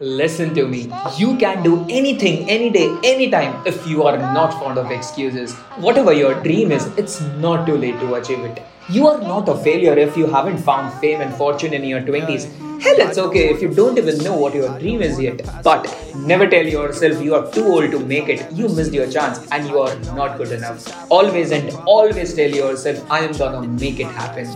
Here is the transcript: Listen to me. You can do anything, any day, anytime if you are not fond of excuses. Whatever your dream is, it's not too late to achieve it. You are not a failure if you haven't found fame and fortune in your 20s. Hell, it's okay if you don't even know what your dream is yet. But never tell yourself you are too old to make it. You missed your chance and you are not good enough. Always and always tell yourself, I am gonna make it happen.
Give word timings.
Listen 0.00 0.54
to 0.54 0.64
me. 0.64 0.88
You 1.16 1.36
can 1.38 1.64
do 1.64 1.84
anything, 1.90 2.48
any 2.48 2.70
day, 2.70 2.88
anytime 3.02 3.66
if 3.66 3.84
you 3.84 4.04
are 4.04 4.16
not 4.16 4.52
fond 4.52 4.78
of 4.78 4.92
excuses. 4.92 5.56
Whatever 5.80 6.12
your 6.12 6.40
dream 6.40 6.70
is, 6.70 6.86
it's 6.96 7.20
not 7.40 7.66
too 7.66 7.76
late 7.76 7.98
to 7.98 8.14
achieve 8.14 8.38
it. 8.44 8.62
You 8.88 9.08
are 9.08 9.20
not 9.20 9.48
a 9.48 9.56
failure 9.56 9.98
if 9.98 10.16
you 10.16 10.28
haven't 10.28 10.58
found 10.58 10.96
fame 11.00 11.20
and 11.20 11.34
fortune 11.34 11.74
in 11.74 11.82
your 11.82 12.00
20s. 12.00 12.44
Hell, 12.80 12.94
it's 13.08 13.18
okay 13.18 13.48
if 13.48 13.60
you 13.60 13.74
don't 13.74 13.98
even 13.98 14.18
know 14.18 14.36
what 14.36 14.54
your 14.54 14.78
dream 14.78 15.02
is 15.02 15.20
yet. 15.20 15.42
But 15.64 15.92
never 16.14 16.46
tell 16.46 16.64
yourself 16.64 17.20
you 17.20 17.34
are 17.34 17.50
too 17.50 17.64
old 17.64 17.90
to 17.90 17.98
make 17.98 18.28
it. 18.28 18.52
You 18.52 18.68
missed 18.68 18.92
your 18.92 19.10
chance 19.10 19.50
and 19.50 19.66
you 19.66 19.80
are 19.80 19.96
not 20.14 20.38
good 20.38 20.52
enough. 20.52 21.10
Always 21.10 21.50
and 21.50 21.76
always 21.86 22.34
tell 22.34 22.48
yourself, 22.48 23.04
I 23.10 23.24
am 23.24 23.32
gonna 23.32 23.66
make 23.66 23.98
it 23.98 24.06
happen. 24.06 24.46